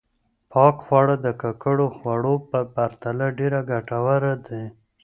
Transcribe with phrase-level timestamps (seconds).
[0.51, 4.63] پاک خواړه د ککړو خوړو په پرتله ډېر ګټور دي.